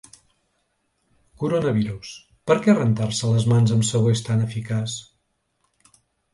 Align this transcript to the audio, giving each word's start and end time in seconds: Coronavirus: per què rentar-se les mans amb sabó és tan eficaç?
Coronavirus: 1.43 2.15
per 2.51 2.57
què 2.65 2.75
rentar-se 2.79 3.31
les 3.35 3.47
mans 3.55 3.77
amb 3.79 3.89
sabó 3.93 4.17
és 4.17 4.27
tan 4.31 4.45
eficaç? 4.49 4.99